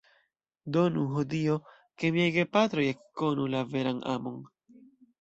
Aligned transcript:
Donu, 0.77 1.03
ho 1.11 1.25
Dio, 1.35 1.59
ke 1.97 2.13
miaj 2.17 2.27
gepatroj 2.39 2.89
ekkonu 2.97 3.49
la 3.55 3.65
veran 3.77 4.05
amon. 4.19 4.39